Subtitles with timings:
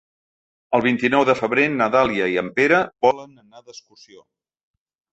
[0.77, 4.29] El vint-i-nou de febrer na Dàlia i en Pere volen anar d'excursió.